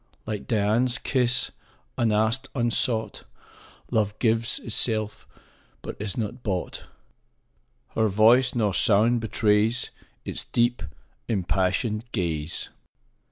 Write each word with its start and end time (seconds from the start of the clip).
Like 0.25 0.47
Dian's 0.47 0.97
kiss, 0.97 1.51
unasked, 1.95 2.47
unsought, 2.55 3.23
Love 3.91 4.17
gives 4.17 4.57
itself, 4.57 5.27
but 5.83 5.95
is 5.99 6.17
not 6.17 6.41
bought; 6.41 6.77
15 7.89 7.93
Nor 7.97 8.09
voice, 8.09 8.55
nor 8.55 8.73
sound 8.73 9.21
betrays 9.21 9.91
Its 10.25 10.43
deep, 10.45 10.81
impassioned 11.27 12.05
ga/e. 12.13 12.47